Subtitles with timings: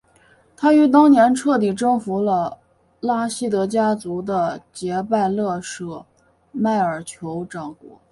[0.57, 2.57] 他于当年彻底征服了
[3.01, 6.03] 拉希德家族的杰拜勒舍
[6.51, 8.01] 迈尔酋长国。